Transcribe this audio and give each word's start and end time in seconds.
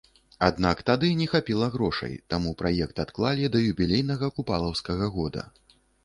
Аднак 0.45 0.79
тады 0.89 1.09
не 1.17 1.25
хапіла 1.33 1.65
грошай, 1.75 2.15
таму 2.33 2.53
праект 2.61 3.01
адклалі 3.03 3.51
да 3.55 3.61
юбілейнага 3.73 4.29
купалаўскага 4.39 5.11
года. 5.19 5.45